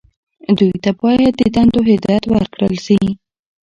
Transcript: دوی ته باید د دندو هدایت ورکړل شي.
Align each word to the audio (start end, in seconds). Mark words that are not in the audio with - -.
دوی 0.57 0.73
ته 0.83 0.91
باید 1.01 1.33
د 1.39 1.43
دندو 1.55 1.79
هدایت 1.91 2.23
ورکړل 2.27 2.73
شي. 2.85 3.01